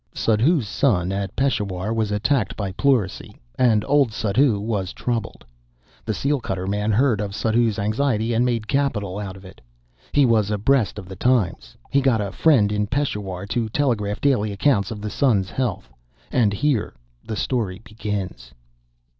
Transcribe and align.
Suddhoo's 0.15 0.67
son 0.67 1.11
at 1.11 1.35
Peshawar 1.35 1.93
was 1.93 2.11
attacked 2.11 2.57
by 2.57 2.71
pleurisy, 2.71 3.39
and 3.53 3.85
old 3.85 4.11
Suddhoo 4.11 4.59
was 4.59 4.93
troubled. 4.93 5.45
The 6.05 6.13
seal 6.15 6.39
cutter 6.39 6.65
man 6.65 6.91
heard 6.91 7.21
of 7.21 7.35
Suddhoo's 7.35 7.77
anxiety 7.77 8.33
and 8.33 8.43
made 8.43 8.67
capital 8.67 9.19
out 9.19 9.37
of 9.37 9.45
it. 9.45 9.61
He 10.11 10.25
was 10.25 10.49
abreast 10.49 10.97
of 10.97 11.07
the 11.07 11.15
times. 11.15 11.77
He 11.91 12.01
got 12.01 12.19
a 12.19 12.31
friend 12.31 12.71
in 12.71 12.87
Peshawar 12.87 13.45
to 13.49 13.69
telegraph 13.69 14.19
daily 14.19 14.51
accounts 14.51 14.89
of 14.89 15.01
the 15.01 15.11
son's 15.11 15.51
health. 15.51 15.91
And 16.31 16.51
here 16.51 16.95
the 17.23 17.35
story 17.35 17.79
begins. 17.83 18.55